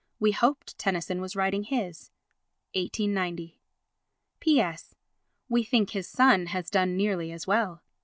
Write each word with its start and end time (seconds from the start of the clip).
We 0.19 0.31
hoped 0.31 0.79
Tennyson 0.79 1.21
was 1.21 1.35
writing 1.35 1.61
his. 1.65 2.09
[1890.] 2.73 3.59
P.S.—We 4.39 5.63
think 5.63 5.91
his 5.91 6.07
son 6.07 6.47
has 6.47 6.71
done 6.71 6.97
nearly 6.97 7.31
as 7.31 7.45
well. 7.45 7.83